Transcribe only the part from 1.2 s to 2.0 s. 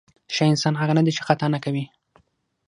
خطا نه کوي.